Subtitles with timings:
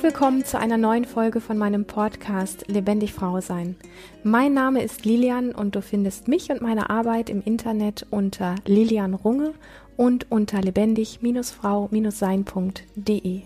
[0.00, 3.76] Herzlich willkommen zu einer neuen Folge von meinem Podcast Lebendig Frau sein.
[4.22, 9.12] Mein Name ist Lilian und du findest mich und meine Arbeit im Internet unter Lilian
[9.12, 9.52] Runge
[9.98, 13.42] und unter lebendig-frau-sein.de.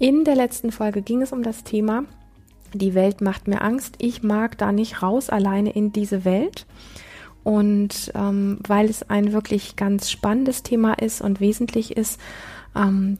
[0.00, 2.02] In der letzten Folge ging es um das Thema
[2.72, 3.94] Die Welt macht mir Angst.
[3.98, 6.66] Ich mag da nicht raus alleine in diese Welt.
[7.44, 12.18] Und ähm, weil es ein wirklich ganz spannendes Thema ist und wesentlich ist,
[12.74, 13.18] ähm,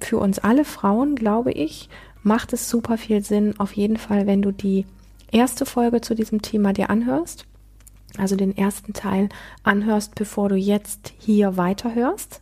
[0.00, 1.88] für uns alle Frauen, glaube ich,
[2.22, 4.86] macht es super viel Sinn, auf jeden Fall, wenn du die
[5.30, 7.46] erste Folge zu diesem Thema dir anhörst,
[8.16, 9.28] also den ersten Teil
[9.62, 12.40] anhörst, bevor du jetzt hier weiterhörst.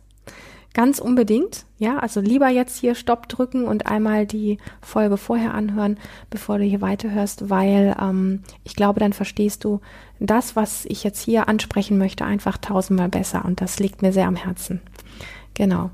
[0.77, 5.97] Ganz unbedingt, ja, also lieber jetzt hier Stopp drücken und einmal die Folge vorher anhören,
[6.29, 9.81] bevor du hier weiterhörst, weil ähm, ich glaube, dann verstehst du
[10.19, 14.27] das, was ich jetzt hier ansprechen möchte, einfach tausendmal besser und das liegt mir sehr
[14.27, 14.79] am Herzen.
[15.55, 15.89] Genau.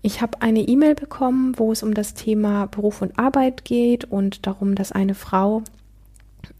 [0.00, 4.46] Ich habe eine E-Mail bekommen, wo es um das Thema Beruf und Arbeit geht und
[4.46, 5.62] darum, dass eine Frau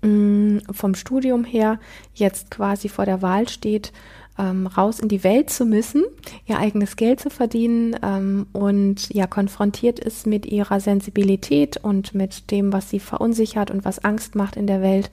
[0.03, 1.81] mh, mm, vom Studium her
[2.13, 3.95] jetzt quasi vor der Wahl steht,
[4.39, 6.05] ähm, raus in die Welt zu müssen,
[6.47, 12.51] ihr eigenes Geld zu verdienen ähm, und ja konfrontiert ist mit ihrer Sensibilität und mit
[12.51, 15.11] dem, was sie verunsichert und was Angst macht in der Welt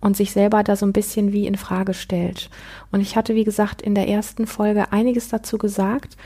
[0.00, 2.50] und sich selber da so ein bisschen wie in Frage stellt.
[2.92, 6.16] Und ich hatte, wie gesagt, in der ersten Folge einiges dazu gesagt.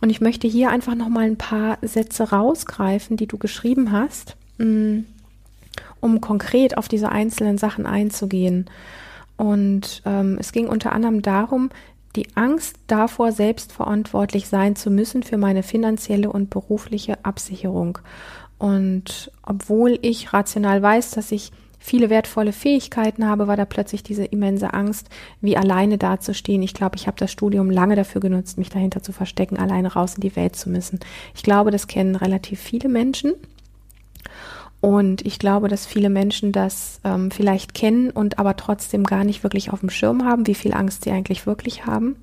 [0.00, 4.36] Und ich möchte hier einfach noch mal ein paar Sätze rausgreifen, die du geschrieben hast,
[4.58, 5.00] mm,
[6.00, 8.66] um konkret auf diese einzelnen Sachen einzugehen.
[9.36, 11.70] Und ähm, es ging unter anderem darum,
[12.16, 17.98] die Angst davor, selbst verantwortlich sein zu müssen für meine finanzielle und berufliche Absicherung.
[18.58, 21.52] Und obwohl ich rational weiß, dass ich
[21.82, 25.08] viele wertvolle Fähigkeiten habe, war da plötzlich diese immense Angst,
[25.40, 26.62] wie alleine dazustehen.
[26.62, 30.14] Ich glaube, ich habe das Studium lange dafür genutzt, mich dahinter zu verstecken, alleine raus
[30.14, 31.00] in die Welt zu müssen.
[31.34, 33.34] Ich glaube, das kennen relativ viele Menschen.
[34.82, 39.44] Und ich glaube, dass viele Menschen das ähm, vielleicht kennen und aber trotzdem gar nicht
[39.44, 42.16] wirklich auf dem Schirm haben, wie viel Angst sie eigentlich wirklich haben.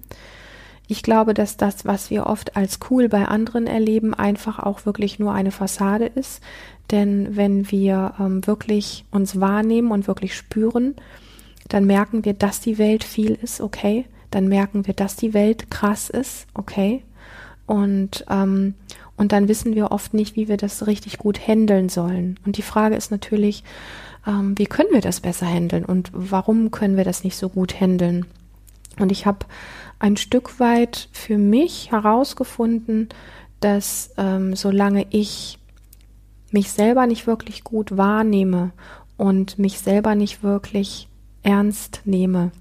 [0.86, 5.20] Ich glaube, dass das, was wir oft als cool bei anderen erleben, einfach auch wirklich
[5.20, 6.42] nur eine Fassade ist.
[6.92, 10.96] Denn wenn wir ähm, wirklich uns wahrnehmen und wirklich spüren,
[11.70, 14.04] dann merken wir, dass die Welt viel ist, okay.
[14.32, 17.04] Dann merken wir, dass die Welt krass ist, okay.
[17.68, 18.74] Und, ähm,
[19.20, 22.40] und dann wissen wir oft nicht, wie wir das richtig gut handeln sollen.
[22.46, 23.66] Und die Frage ist natürlich,
[24.26, 27.82] ähm, wie können wir das besser handeln und warum können wir das nicht so gut
[27.82, 28.28] handeln?
[28.98, 29.40] Und ich habe
[30.00, 33.10] ein Stück weit für mich herausgefunden,
[33.60, 35.60] dass ähm, solange ich
[36.52, 38.72] mich selber nicht wirklich gut wahrnehme
[39.18, 41.10] und mich selber nicht wirklich
[41.44, 42.52] ernst nehme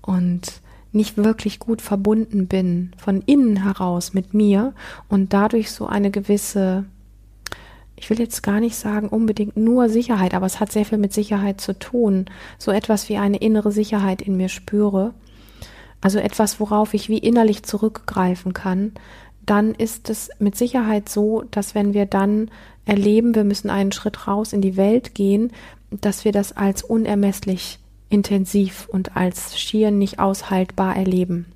[0.00, 4.74] und nicht wirklich gut verbunden bin von innen heraus mit mir
[5.08, 6.84] und dadurch so eine gewisse,
[7.96, 11.12] ich will jetzt gar nicht sagen unbedingt nur Sicherheit, aber es hat sehr viel mit
[11.12, 12.26] Sicherheit zu tun,
[12.58, 15.14] so etwas wie eine innere Sicherheit in mir spüre,
[16.00, 18.92] also etwas, worauf ich wie innerlich zurückgreifen kann,
[19.46, 22.50] dann ist es mit Sicherheit so, dass wenn wir dann
[22.84, 25.52] erleben, wir müssen einen Schritt raus in die Welt gehen,
[25.90, 27.78] dass wir das als unermesslich
[28.12, 31.46] intensiv und als schier nicht aushaltbar erleben.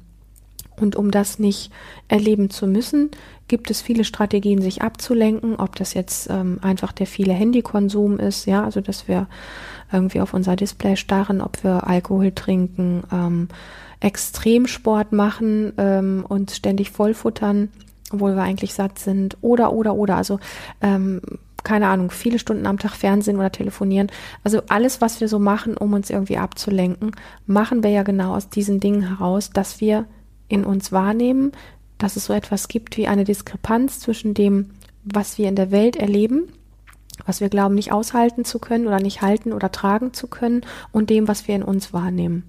[0.80, 1.70] Und um das nicht
[2.08, 3.10] erleben zu müssen,
[3.48, 8.46] gibt es viele Strategien, sich abzulenken, ob das jetzt ähm, einfach der viele Handykonsum ist,
[8.46, 9.28] ja, also dass wir
[9.92, 13.48] irgendwie auf unser Display starren, ob wir Alkohol trinken, ähm,
[14.00, 17.70] Extremsport machen ähm, und ständig vollfuttern,
[18.12, 20.38] obwohl wir eigentlich satt sind, oder, oder, oder, also
[20.82, 21.20] ähm,
[21.66, 24.06] keine Ahnung, viele Stunden am Tag Fernsehen oder telefonieren.
[24.44, 27.10] Also alles, was wir so machen, um uns irgendwie abzulenken,
[27.44, 30.06] machen wir ja genau aus diesen Dingen heraus, dass wir
[30.46, 31.50] in uns wahrnehmen,
[31.98, 34.70] dass es so etwas gibt wie eine Diskrepanz zwischen dem,
[35.02, 36.52] was wir in der Welt erleben,
[37.24, 40.60] was wir glauben nicht aushalten zu können oder nicht halten oder tragen zu können
[40.92, 42.44] und dem, was wir in uns wahrnehmen.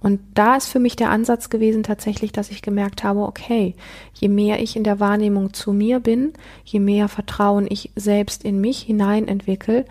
[0.00, 3.74] Und da ist für mich der Ansatz gewesen tatsächlich, dass ich gemerkt habe, okay,
[4.14, 6.32] je mehr ich in der Wahrnehmung zu mir bin,
[6.64, 9.84] je mehr Vertrauen ich selbst in mich hinein entwickle,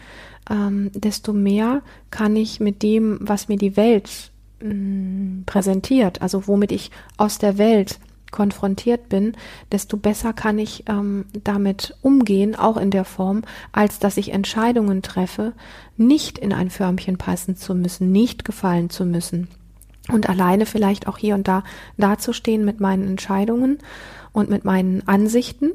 [0.49, 6.47] ähm, desto mehr kann ich mit dem, was mir die Welt mh, mm, präsentiert, also
[6.47, 7.99] womit ich aus der Welt
[8.31, 9.33] konfrontiert bin,
[9.71, 15.01] desto besser kann ich ähm, damit umgehen, auch in der Form, als dass ich Entscheidungen
[15.01, 15.53] treffe,
[15.97, 19.47] nicht in ein Förmchen passen zu müssen, nicht gefallen zu müssen
[20.11, 21.63] und alleine vielleicht auch hier und da
[21.97, 23.79] dazustehen mit meinen Entscheidungen
[24.31, 25.71] und mit meinen Ansichten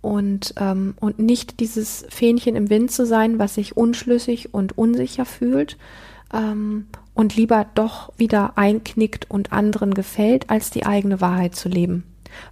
[0.00, 5.24] und, ähm, und nicht dieses Fähnchen im Wind zu sein, was sich unschlüssig und unsicher
[5.24, 5.76] fühlt
[6.32, 12.04] ähm, und lieber doch wieder einknickt und anderen gefällt, als die eigene Wahrheit zu leben.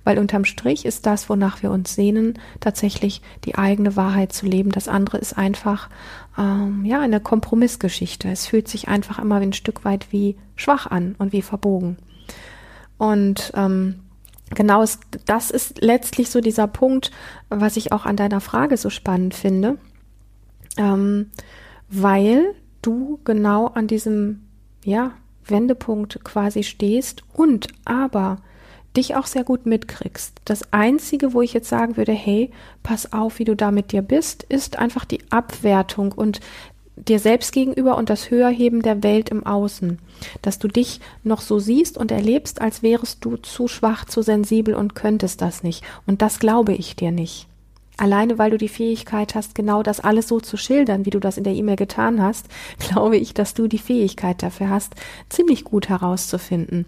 [0.04, 4.70] Weil unterm Strich ist das, wonach wir uns sehnen, tatsächlich die eigene Wahrheit zu leben.
[4.70, 5.88] Das andere ist einfach
[6.36, 8.28] ähm, ja eine Kompromissgeschichte.
[8.28, 11.96] Es fühlt sich einfach immer ein Stück weit wie schwach an und wie verbogen.
[12.96, 14.00] Und ähm,
[14.54, 14.84] genau
[15.26, 17.10] das ist letztlich so dieser Punkt,
[17.48, 19.78] was ich auch an deiner Frage so spannend finde,
[20.76, 21.30] ähm,
[21.88, 24.44] weil du genau an diesem
[24.84, 25.12] ja
[25.44, 28.38] Wendepunkt quasi stehst und aber
[28.98, 30.40] dich auch sehr gut mitkriegst.
[30.44, 32.50] Das Einzige, wo ich jetzt sagen würde, hey,
[32.82, 36.40] pass auf, wie du da mit dir bist, ist einfach die Abwertung und
[36.96, 39.98] dir selbst gegenüber und das Höherheben der Welt im Außen.
[40.42, 44.74] Dass du dich noch so siehst und erlebst, als wärest du zu schwach, zu sensibel
[44.74, 45.84] und könntest das nicht.
[46.06, 47.46] Und das glaube ich dir nicht.
[47.98, 51.36] Alleine weil du die Fähigkeit hast, genau das alles so zu schildern, wie du das
[51.36, 52.46] in der E-Mail getan hast,
[52.78, 54.94] glaube ich, dass du die Fähigkeit dafür hast,
[55.28, 56.86] ziemlich gut herauszufinden,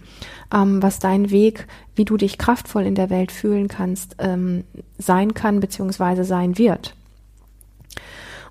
[0.54, 1.66] ähm, was dein Weg,
[1.96, 4.62] wie du dich kraftvoll in der Welt fühlen kannst, ähm,
[4.98, 6.22] sein kann bzw.
[6.22, 6.94] sein wird.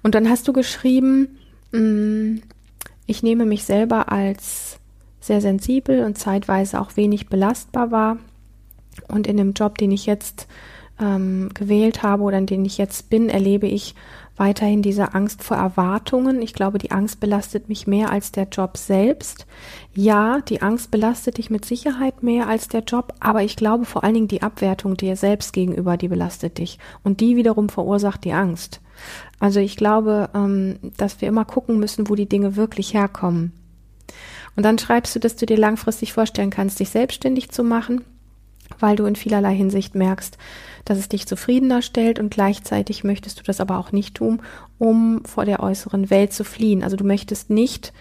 [0.03, 1.39] Und dann hast du geschrieben,
[1.71, 2.41] mm,
[3.05, 4.79] ich nehme mich selber als
[5.21, 8.17] sehr sensibel und zeitweise auch wenig belastbar wahr.
[9.07, 10.47] Und in dem Job, den ich jetzt
[10.99, 13.95] ähm, gewählt habe oder in denen ich jetzt bin, erlebe ich
[14.39, 16.41] weiterhin diese Angst vor Erwartungen.
[16.41, 19.45] Ich glaube, die Angst belastet mich mehr als der Job selbst.
[19.93, 24.03] Ja, die Angst belastet dich mit Sicherheit mehr als der Job, aber ich glaube vor
[24.03, 26.79] allen Dingen die Abwertung dir selbst gegenüber, die belastet dich.
[27.03, 28.79] Und die wiederum verursacht die Angst.
[29.39, 33.51] Also ich glaube, ähm, dass wir immer gucken müssen, wo die Dinge wirklich herkommen.
[34.55, 38.05] Und dann schreibst du, dass du dir langfristig vorstellen kannst, dich selbstständig zu machen
[38.77, 40.37] weil du in vielerlei Hinsicht merkst,
[40.85, 44.41] dass es dich zufriedener stellt und gleichzeitig möchtest du das aber auch nicht tun,
[44.77, 46.83] um vor der äußeren Welt zu fliehen.
[46.83, 47.93] Also du möchtest nicht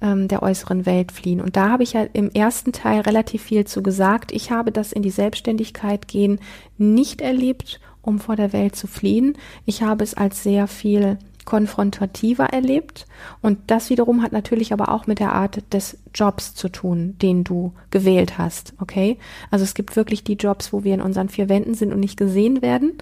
[0.00, 1.40] ähm, der äußeren Welt fliehen.
[1.40, 4.32] Und da habe ich ja im ersten Teil relativ viel zu gesagt.
[4.32, 6.40] Ich habe das in die Selbstständigkeit gehen
[6.76, 9.36] nicht erlebt, um vor der Welt zu fliehen.
[9.64, 13.06] Ich habe es als sehr viel konfrontativer erlebt.
[13.40, 17.42] Und das wiederum hat natürlich aber auch mit der Art des Jobs zu tun, den
[17.42, 18.74] du gewählt hast.
[18.78, 19.16] Okay?
[19.50, 22.18] Also es gibt wirklich die Jobs, wo wir in unseren vier Wänden sind und nicht
[22.18, 22.98] gesehen werden.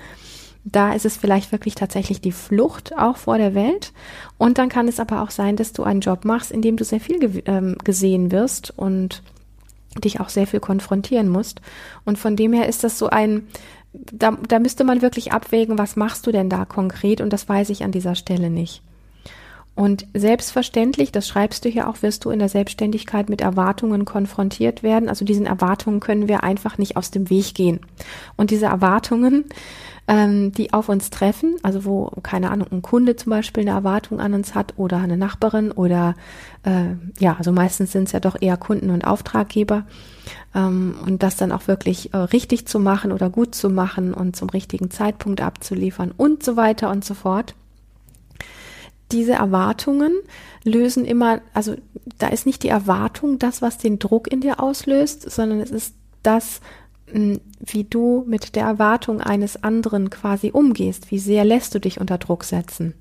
[0.65, 3.93] Da ist es vielleicht wirklich tatsächlich die Flucht auch vor der Welt.
[4.39, 6.85] Und dann kann es aber auch sein, dass du einen Job machst, in dem du
[6.85, 9.23] sehr viel ge ähm, gesehen wirst und
[9.99, 11.61] dich auch sehr viel konfrontieren musst.
[12.05, 13.47] Und von dem her ist das so ein,
[13.95, 17.21] da, da müsste man wirklich abwägen, was machst du denn da konkret?
[17.21, 18.83] Und das weiß ich an dieser Stelle nicht.
[19.77, 24.85] Und selbstverständlich, das schreibst du hier auch, wirst du in der Selbstständigkeit mit Erwartungen konfrontiert
[24.85, 25.09] werden.
[25.09, 27.81] Also diesen Erwartungen können wir einfach nicht aus dem Weg gehen.
[28.37, 29.47] Und diese Erwartungen,
[30.07, 34.21] ähm, die auf uns treffen, also wo, keine Ahnung, ein Kunde zum Beispiel eine Erwartung
[34.21, 36.15] an uns hat oder eine Nachbarin oder
[36.65, 39.87] äh, ja, also meistens sind es ja doch eher Kunden und Auftraggeber
[40.55, 44.37] ähm, und das dann auch wirklich äh, richtig zu machen oder gut zu machen und
[44.37, 47.55] zum richtigen Zeitpunkt abzuliefern und so weiter und so fort.
[49.11, 50.13] Diese Erwartungen
[50.65, 51.77] lösen immer, also
[52.19, 55.95] da ist nicht die Erwartung das, was den Druck in dir auslöst, sondern es ist
[56.23, 56.61] das,
[57.15, 61.11] wie du mit der Erwartung eines anderen quasi umgehst.
[61.11, 62.95] Wie sehr lässt du dich unter Druck setzen?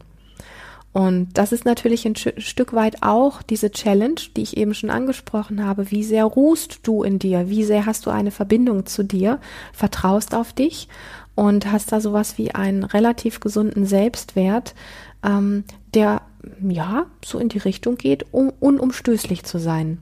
[0.94, 5.66] Und das ist natürlich ein Stück weit auch diese Challenge, die ich eben schon angesprochen
[5.66, 5.90] habe.
[5.90, 7.50] Wie sehr ruhst du in dir?
[7.50, 9.40] Wie sehr hast du eine Verbindung zu dir?
[9.74, 10.88] Vertraust auf dich
[11.34, 14.76] und hast da sowas wie einen relativ gesunden Selbstwert,
[15.26, 15.64] ähm,
[15.96, 16.22] der
[16.62, 19.98] ja so in die Richtung geht, um unumstößlich zu sein.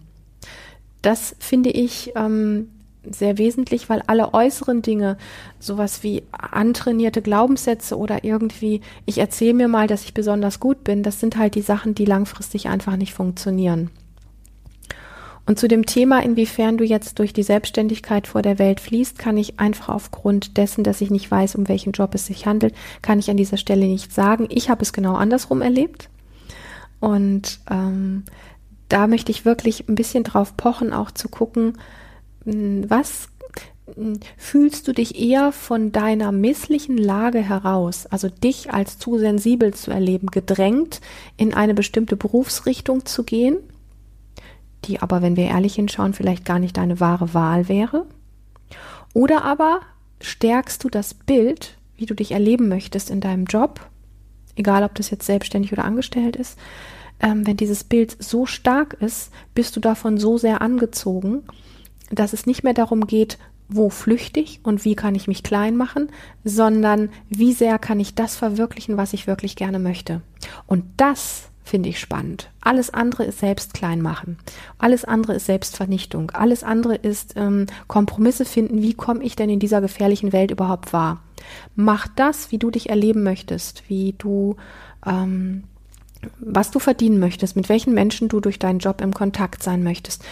[1.02, 2.68] Das finde ich ähm,
[3.10, 5.18] sehr wesentlich, weil alle äußeren Dinge,
[5.60, 11.04] sowas wie antrainierte Glaubenssätze oder irgendwie, ich erzähle mir mal, dass ich besonders gut bin,
[11.04, 13.90] das sind halt die Sachen, die langfristig einfach nicht funktionieren.
[15.48, 19.38] Und zu dem Thema, inwiefern du jetzt durch die Selbstständigkeit vor der Welt fließt, kann
[19.38, 23.20] ich einfach aufgrund dessen, dass ich nicht weiß, um welchen Job es sich handelt, kann
[23.20, 24.46] ich an dieser Stelle nicht sagen.
[24.50, 26.10] Ich habe es genau andersrum erlebt.
[27.00, 28.24] Und ähm,
[28.88, 31.74] da möchte ich wirklich ein bisschen drauf pochen, auch zu gucken,
[32.46, 33.30] was
[33.96, 39.74] hm, fühlst du dich eher von deiner misslichen Lage heraus, also dich als zu sensibel
[39.74, 41.02] zu erleben, gedrängt,
[41.38, 43.58] in eine bestimmte Berufsrichtung zu gehen,
[44.86, 48.06] die aber, wenn wir ehrlich hinschauen, vielleicht gar nicht deine wahre Wahl wäre?
[49.14, 49.82] Oder aber
[50.22, 53.88] stärkst du das Bild, wie du dich erleben möchtest in deinem Job,
[54.56, 56.58] egal ob das jetzt selbstständig oder angestellt ist,
[57.20, 61.44] ähm, wenn dieses Bild so stark ist, bist du davon so sehr angezogen,
[62.12, 63.38] dass es nicht mehr darum geht,
[63.70, 66.10] wo flüchte ich und wie kann ich mich klein machen,
[66.44, 70.22] sondern wie sehr kann ich das verwirklichen, was ich wirklich gerne möchte.
[70.68, 72.50] Und das finde ich spannend.
[72.60, 74.38] Alles andere ist Selbstkleinmachen.
[74.78, 76.32] Alles andere ist Selbstvernichtung.
[76.32, 78.82] Alles andere ist ähm, Kompromisse finden.
[78.82, 81.22] Wie komme ich denn in dieser gefährlichen Welt überhaupt wahr?
[81.76, 84.58] Mach das, wie du dich erleben möchtest, wie du
[85.06, 85.64] ähm,
[86.40, 90.24] was du verdienen möchtest, mit welchen Menschen du durch deinen Job im Kontakt sein möchtest,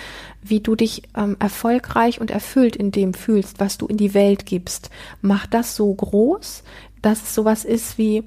[0.41, 4.45] wie du dich ähm, erfolgreich und erfüllt in dem fühlst, was du in die Welt
[4.45, 4.89] gibst.
[5.21, 6.63] Mach das so groß,
[7.01, 8.23] dass es sowas ist wie,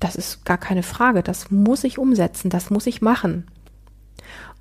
[0.00, 3.46] das ist gar keine Frage, das muss ich umsetzen, das muss ich machen.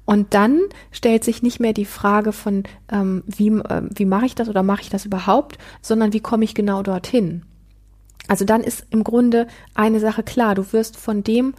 [0.05, 0.59] Und dann
[0.91, 4.63] stellt sich nicht mehr die Frage von, ähm, wie, äh, wie mache ich das oder
[4.63, 7.43] mache ich das überhaupt, sondern wie komme ich genau dorthin.
[8.27, 10.55] Also dann ist im Grunde eine Sache klar.
[10.55, 11.53] Du wirst von dem,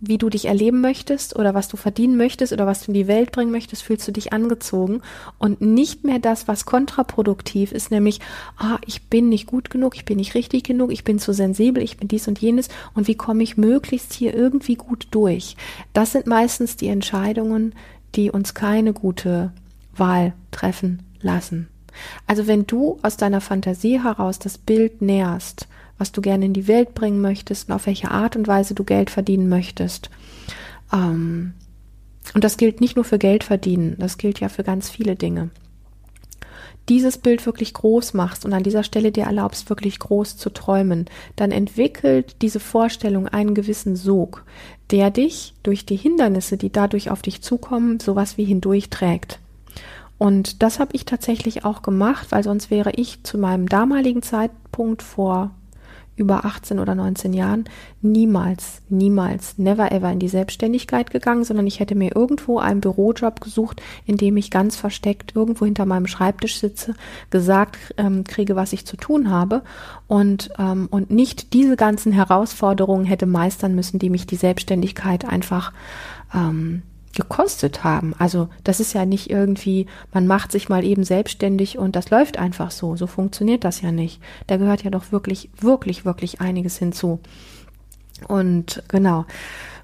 [0.00, 3.08] wie du dich erleben möchtest oder was du verdienen möchtest oder was du in die
[3.08, 5.00] Welt bringen möchtest, fühlst du dich angezogen
[5.38, 8.20] und nicht mehr das, was kontraproduktiv ist, nämlich,
[8.58, 11.82] ah, ich bin nicht gut genug, ich bin nicht richtig genug, ich bin zu sensibel,
[11.82, 15.56] ich bin dies und jenes und wie komme ich möglichst hier irgendwie gut durch.
[15.92, 17.74] Das sind meistens die Entscheidungen,
[18.14, 19.52] die uns keine gute
[19.96, 21.68] Wahl treffen lassen.
[22.26, 26.68] Also wenn du aus deiner Fantasie heraus das Bild näherst, was du gerne in die
[26.68, 30.10] Welt bringen möchtest und auf welche Art und Weise du Geld verdienen möchtest,
[30.92, 31.54] ähm,
[32.34, 35.50] und das gilt nicht nur für Geld verdienen, das gilt ja für ganz viele Dinge.
[36.88, 41.06] Dieses Bild wirklich groß machst und an dieser Stelle dir erlaubst, wirklich groß zu träumen,
[41.36, 44.44] dann entwickelt diese Vorstellung einen gewissen Sog,
[44.90, 49.38] der dich durch die Hindernisse, die dadurch auf dich zukommen, sowas wie hindurchträgt.
[50.20, 55.02] Und das habe ich tatsächlich auch gemacht, weil sonst wäre ich zu meinem damaligen Zeitpunkt
[55.02, 55.52] vor
[56.14, 57.64] über 18 oder 19 Jahren
[58.02, 63.40] niemals, niemals, never ever in die Selbstständigkeit gegangen, sondern ich hätte mir irgendwo einen Bürojob
[63.40, 66.96] gesucht, in dem ich ganz versteckt irgendwo hinter meinem Schreibtisch sitze,
[67.30, 69.62] gesagt ähm, kriege, was ich zu tun habe.
[70.06, 75.72] Und, ähm, und nicht diese ganzen Herausforderungen hätte meistern müssen, die mich die Selbstständigkeit einfach
[76.34, 76.82] ähm,
[77.14, 78.14] gekostet haben.
[78.18, 82.38] Also das ist ja nicht irgendwie, man macht sich mal eben selbstständig und das läuft
[82.38, 82.96] einfach so.
[82.96, 84.20] So funktioniert das ja nicht.
[84.46, 87.20] Da gehört ja doch wirklich, wirklich, wirklich einiges hinzu.
[88.28, 89.24] Und genau,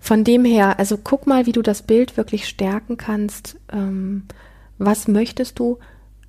[0.00, 3.56] von dem her, also guck mal, wie du das Bild wirklich stärken kannst.
[3.72, 4.24] Ähm,
[4.78, 5.78] was möchtest du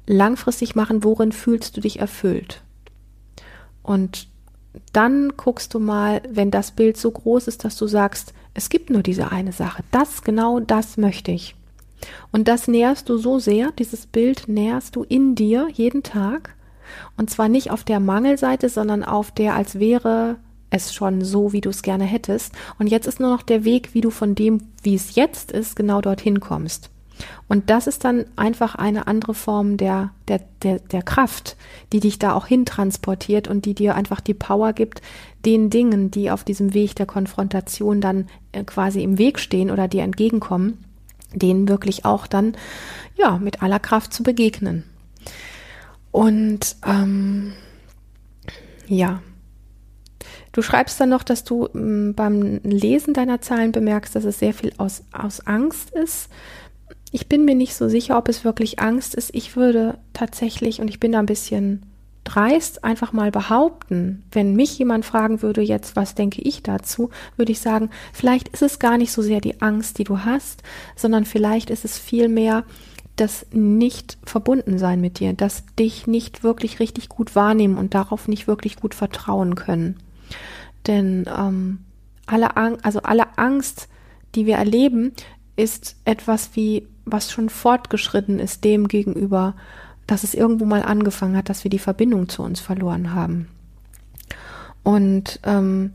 [0.08, 1.04] langfristig machen?
[1.04, 2.64] Worin fühlst du dich erfüllt?
[3.84, 4.28] Und
[4.94, 8.90] dann guckst du mal, wenn das Bild so groß ist, dass du sagst, es gibt
[8.90, 9.84] nur diese eine Sache.
[9.92, 11.56] Das, genau das möchte ich.
[12.32, 16.56] Und das näherst du so sehr, dieses Bild näherst du in dir jeden Tag.
[17.18, 20.38] Und zwar nicht auf der Mangelseite, sondern auf der, als wäre
[20.72, 22.52] es schon so, wie du es gerne hättest.
[22.80, 25.76] Und jetzt ist nur noch der Weg, wie du von dem, wie es jetzt ist,
[25.76, 26.90] genau dorthin kommst.
[27.48, 31.56] Und das ist dann einfach eine andere Form der, der, der, der Kraft,
[31.94, 35.02] die dich da auch hintransportiert und die dir einfach die Power gibt,
[35.46, 39.88] den Dingen, die auf diesem Weg der Konfrontation dann äh, quasi im Weg stehen oder
[39.88, 40.84] dir entgegenkommen,
[41.34, 42.56] denen wirklich auch dann,
[43.16, 44.84] ja, mit aller Kraft zu begegnen.
[46.12, 47.54] Und ähm,
[48.88, 49.22] ja,
[50.58, 54.56] Du schreibst dann noch, dass du ähm, beim Lesen deiner Zahlen bemerkst, dass es sehr
[54.56, 56.30] viel aus, aus Angst ist,
[57.18, 59.34] ich bin mir nicht so sicher, ob es wirklich Angst ist.
[59.34, 61.82] Ich würde tatsächlich, und ich bin da ein bisschen
[62.24, 67.52] dreist, einfach mal behaupten, wenn mich jemand fragen würde, jetzt, was denke ich dazu, würde
[67.52, 70.62] ich sagen, vielleicht ist es gar nicht so sehr die Angst, die du hast,
[70.96, 72.66] sondern vielleicht ist es vielmehr
[73.16, 78.28] das nicht verbunden sein mit dir, das dich nicht wirklich richtig gut wahrnehmen und darauf
[78.28, 79.96] nicht wirklich gut vertrauen können.
[80.86, 81.80] Denn ähm,
[82.28, 83.88] alle, Ang also alle Angst,
[84.36, 85.14] die wir erleben,
[85.56, 89.56] ist etwas wie was schon fortgeschritten ist dem gegenüber,
[90.06, 93.48] dass es irgendwo mal angefangen hat, dass wir die Verbindung zu uns verloren haben.
[94.84, 95.92] Und ähm,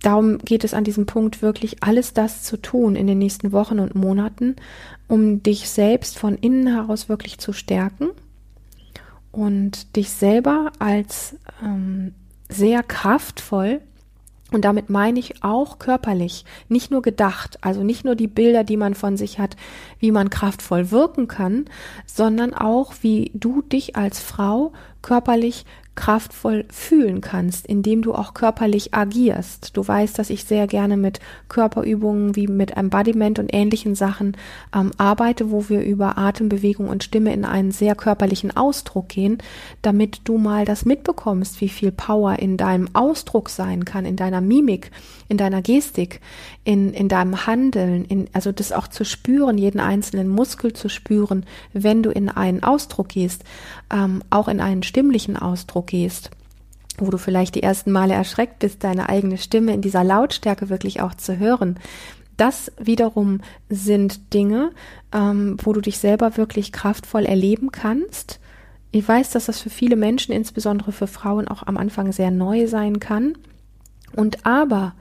[0.00, 3.78] darum geht es an diesem Punkt wirklich, alles das zu tun in den nächsten Wochen
[3.78, 4.56] und Monaten,
[5.06, 8.08] um dich selbst von innen heraus wirklich zu stärken
[9.32, 12.14] und dich selber als ähm,
[12.48, 13.80] sehr kraftvoll
[14.52, 18.76] und damit meine ich auch körperlich, nicht nur gedacht, also nicht nur die Bilder, die
[18.76, 19.56] man von sich hat,
[19.98, 21.64] wie man kraftvoll wirken kann,
[22.06, 24.72] sondern auch, wie du dich als Frau
[25.02, 25.64] körperlich
[25.96, 29.76] kraftvoll fühlen kannst, indem du auch körperlich agierst.
[29.76, 34.36] Du weißt, dass ich sehr gerne mit Körperübungen wie mit Embodiment und ähnlichen Sachen
[34.74, 39.38] ähm, arbeite, wo wir über Atembewegung und Stimme in einen sehr körperlichen Ausdruck gehen,
[39.82, 44.40] damit du mal das mitbekommst, wie viel Power in deinem Ausdruck sein kann, in deiner
[44.40, 44.90] Mimik,
[45.28, 46.20] in deiner Gestik,
[46.66, 51.46] in, in deinem Handeln, in, also das auch zu spüren, jeden einzelnen Muskel zu spüren,
[51.72, 53.44] wenn du in einen Ausdruck gehst,
[53.88, 56.30] ähm, auch in einen stimmlichen Ausdruck gehst.
[56.98, 61.02] wo du vielleicht die ersten Male erschreckt bist, deine eigene Stimme in dieser Lautstärke wirklich
[61.02, 61.78] auch zu hören.
[62.38, 64.70] Das wiederum sind Dinge,
[65.12, 68.40] ähm, wo du dich selber wirklich kraftvoll erleben kannst.
[68.92, 72.66] Ich weiß, dass das für viele Menschen, insbesondere für Frauen, auch am Anfang sehr neu
[72.66, 73.36] sein kann.
[74.14, 74.94] Und aber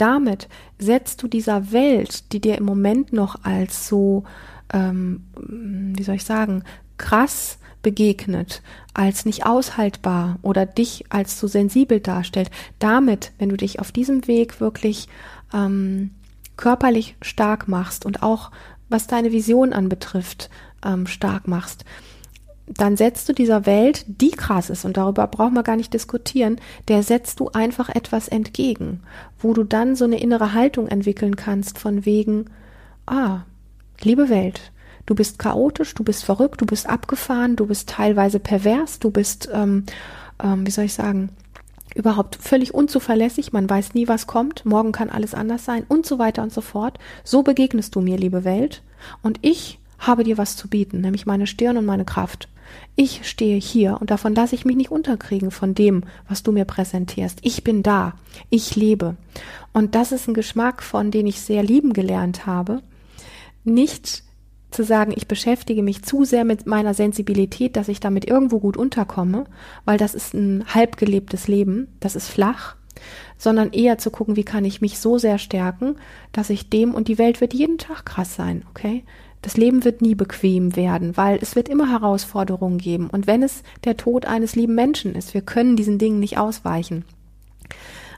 [0.00, 4.24] damit setzt du dieser Welt, die dir im Moment noch als so,
[4.72, 6.64] ähm, wie soll ich sagen,
[6.96, 8.62] krass begegnet,
[8.94, 14.26] als nicht aushaltbar oder dich als zu sensibel darstellt, damit, wenn du dich auf diesem
[14.26, 15.08] Weg wirklich
[15.54, 16.10] ähm,
[16.56, 18.50] körperlich stark machst und auch
[18.88, 20.50] was deine Vision anbetrifft,
[20.84, 21.84] ähm, stark machst,
[22.74, 26.60] dann setzt du dieser Welt, die krass ist, und darüber brauchen wir gar nicht diskutieren,
[26.88, 29.02] der setzt du einfach etwas entgegen,
[29.38, 32.46] wo du dann so eine innere Haltung entwickeln kannst von wegen,
[33.06, 33.40] ah,
[34.00, 34.72] liebe Welt,
[35.06, 39.48] du bist chaotisch, du bist verrückt, du bist abgefahren, du bist teilweise pervers, du bist,
[39.52, 39.84] ähm,
[40.42, 41.30] ähm, wie soll ich sagen,
[41.96, 46.20] überhaupt völlig unzuverlässig, man weiß nie, was kommt, morgen kann alles anders sein und so
[46.20, 47.00] weiter und so fort.
[47.24, 48.82] So begegnest du mir, liebe Welt,
[49.22, 52.48] und ich habe dir was zu bieten, nämlich meine Stirn und meine Kraft.
[52.96, 56.64] Ich stehe hier und davon lasse ich mich nicht unterkriegen von dem, was du mir
[56.64, 57.38] präsentierst.
[57.42, 58.14] Ich bin da.
[58.50, 59.16] Ich lebe.
[59.72, 62.82] Und das ist ein Geschmack, von den ich sehr lieben gelernt habe.
[63.64, 64.24] Nicht
[64.70, 68.76] zu sagen, ich beschäftige mich zu sehr mit meiner Sensibilität, dass ich damit irgendwo gut
[68.76, 69.44] unterkomme,
[69.84, 72.76] weil das ist ein halb gelebtes Leben, das ist flach,
[73.36, 75.96] sondern eher zu gucken, wie kann ich mich so sehr stärken,
[76.32, 79.04] dass ich dem und die Welt wird jeden Tag krass sein, okay?
[79.42, 83.08] Das Leben wird nie bequem werden, weil es wird immer Herausforderungen geben.
[83.08, 87.04] Und wenn es der Tod eines lieben Menschen ist, wir können diesen Dingen nicht ausweichen.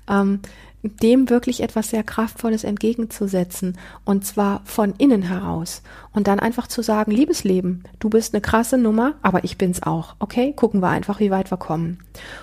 [0.09, 0.41] Ähm,
[0.83, 6.83] dem wirklich etwas sehr Kraftvolles entgegenzusetzen und zwar von innen heraus und dann einfach zu
[6.83, 10.53] sagen, liebes Leben, du bist eine krasse Nummer, aber ich bin's auch, okay?
[10.55, 11.99] Gucken wir einfach, wie weit wir kommen.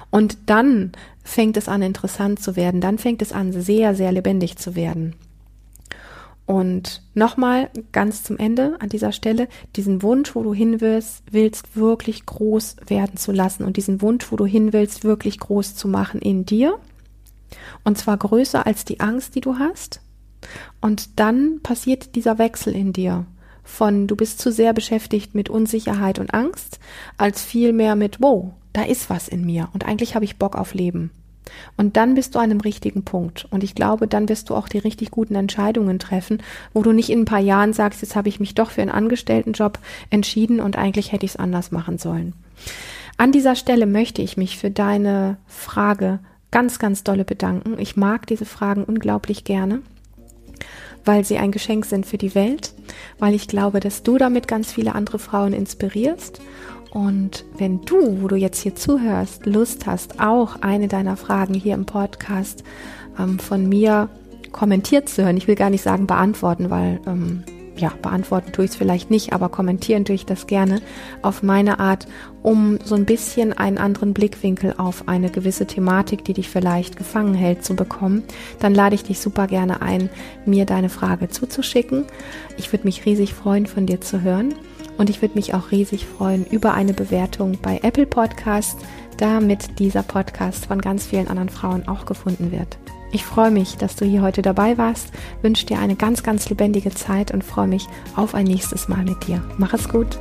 [0.10, 0.94] Und dann
[1.24, 5.16] fängt es an interessant zu werden, dann fängt es an sehr, sehr lebendig zu werden.
[6.50, 11.76] Und nochmal ganz zum Ende an dieser Stelle, diesen Wunsch, wo du hin willst, willst,
[11.76, 15.88] wirklich groß werden zu lassen und diesen Wunsch, wo du hin willst, wirklich groß zu
[15.88, 16.80] machen in dir.
[17.84, 20.02] Und zwar größer als die Angst, die du hast.
[20.82, 23.28] Und dann passiert dieser Wechsel in dir
[23.64, 26.80] von du bist zu sehr beschäftigt mit Unsicherheit und Angst,
[27.18, 30.74] als vielmehr mit wow, da ist was in mir und eigentlich habe ich Bock auf
[30.74, 31.12] Leben.
[31.78, 33.48] Und dann bist du an einem richtigen Punkt.
[33.50, 36.42] Und ich glaube, dann wirst du auch die richtig guten Entscheidungen treffen,
[36.74, 38.92] wo du nicht in ein paar Jahren sagst, jetzt habe ich mich doch für einen
[38.92, 42.34] Angestelltenjob entschieden und eigentlich hätte ich es anders machen sollen.
[43.18, 46.20] An dieser Stelle möchte ich mich für deine Frage
[46.52, 47.78] ganz, ganz dolle bedanken.
[47.80, 49.82] Ich mag diese Fragen unglaublich gerne
[51.06, 52.74] weil sie ein Geschenk sind für die Welt,
[53.18, 56.42] weil ich glaube, dass du damit ganz viele andere Frauen inspirierst
[56.92, 61.76] und wenn du, wo du jetzt hier zuhörst, Lust hast, auch eine deiner Fragen hier
[61.76, 62.64] im Podcast
[63.20, 64.10] ähm, von mir
[64.52, 67.44] kommentiert zu hören, ich will gar nicht sagen beantworten, weil ähm,
[67.80, 70.82] ja, beantworten tue ich es vielleicht nicht, aber kommentieren tue ich das gerne
[71.22, 72.08] auf meine Art,
[72.42, 77.36] um so ein bisschen einen anderen Blickwinkel auf eine gewisse Thematik, die dich vielleicht gefangen
[77.36, 78.24] hält, zu bekommen,
[78.60, 80.10] dann lade ich dich super gerne ein,
[80.46, 82.06] mir deine Frage zuzuschicken.
[82.58, 84.56] Ich würde mich riesig freuen, von dir zu hören.
[85.00, 88.78] Und ich würde mich auch riesig freuen über eine Bewertung bei Apple Podcast,
[89.16, 92.78] damit dieser Podcast von ganz vielen anderen Frauen auch gefunden wird.
[93.14, 96.92] Ich freue mich, dass du hier heute dabei warst, wünsche dir eine ganz, ganz lebendige
[96.92, 99.42] Zeit und freue mich auf ein nächstes Mal mit dir.
[99.58, 100.18] Mach es gut.